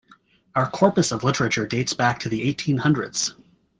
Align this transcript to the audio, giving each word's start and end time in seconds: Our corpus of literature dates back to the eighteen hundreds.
Our 0.55 0.67
corpus 0.67 1.11
of 1.11 1.23
literature 1.23 1.67
dates 1.67 1.93
back 1.93 2.21
to 2.21 2.29
the 2.29 2.41
eighteen 2.41 2.77
hundreds. 2.79 3.35